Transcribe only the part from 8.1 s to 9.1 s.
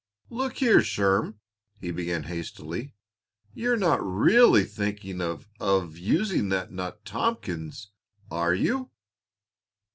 are you?"